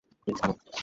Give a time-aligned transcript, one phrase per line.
[0.23, 0.71] Please, আনুন।